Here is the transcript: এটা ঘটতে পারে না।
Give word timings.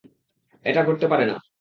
এটা 0.65 0.81
ঘটতে 0.83 1.07
পারে 1.07 1.25
না। 1.25 1.35